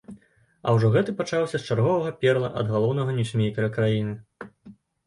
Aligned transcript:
А 0.65 0.73
ўжо 0.77 0.89
гэты 0.95 1.13
пачаўся 1.19 1.55
з 1.57 1.61
чарговага 1.67 2.15
перла 2.25 2.53
ад 2.63 2.75
галоўнага 2.77 3.11
ньюсмейкера 3.21 3.73
краіны. 3.79 4.21